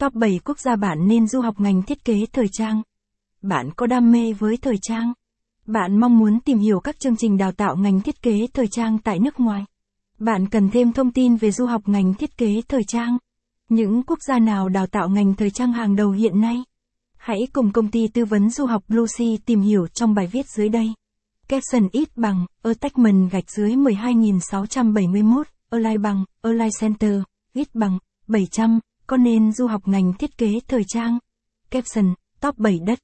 [0.00, 2.82] Top 7 quốc gia bạn nên du học ngành thiết kế thời trang.
[3.42, 5.12] Bạn có đam mê với thời trang?
[5.66, 8.98] Bạn mong muốn tìm hiểu các chương trình đào tạo ngành thiết kế thời trang
[8.98, 9.64] tại nước ngoài?
[10.18, 13.18] Bạn cần thêm thông tin về du học ngành thiết kế thời trang?
[13.68, 16.64] Những quốc gia nào đào tạo ngành thời trang hàng đầu hiện nay?
[17.16, 20.68] Hãy cùng công ty tư vấn du học Lucy tìm hiểu trong bài viết dưới
[20.68, 20.92] đây.
[21.48, 27.22] Caption ít bằng, attachment gạch dưới 12671, align bằng, align center,
[27.52, 28.80] ít bằng, 700,
[29.10, 31.18] có nên du học ngành thiết kế thời trang?
[31.70, 32.98] Caption, top 7 đất.